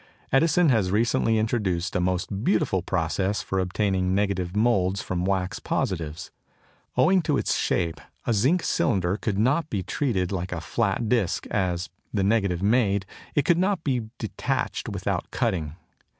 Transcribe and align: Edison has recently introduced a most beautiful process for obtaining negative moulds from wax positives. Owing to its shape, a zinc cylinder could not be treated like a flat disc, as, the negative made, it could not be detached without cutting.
Edison 0.31 0.69
has 0.69 0.89
recently 0.89 1.37
introduced 1.37 1.95
a 1.95 1.99
most 1.99 2.43
beautiful 2.43 2.81
process 2.81 3.43
for 3.43 3.59
obtaining 3.59 4.15
negative 4.15 4.55
moulds 4.55 5.03
from 5.03 5.25
wax 5.25 5.59
positives. 5.59 6.31
Owing 6.97 7.21
to 7.21 7.37
its 7.37 7.55
shape, 7.55 8.01
a 8.25 8.33
zinc 8.33 8.63
cylinder 8.63 9.15
could 9.15 9.37
not 9.37 9.69
be 9.69 9.83
treated 9.83 10.31
like 10.31 10.51
a 10.51 10.59
flat 10.59 11.07
disc, 11.07 11.45
as, 11.51 11.91
the 12.11 12.23
negative 12.23 12.63
made, 12.63 13.05
it 13.35 13.45
could 13.45 13.59
not 13.59 13.83
be 13.83 14.09
detached 14.17 14.89
without 14.89 15.29
cutting. 15.29 15.75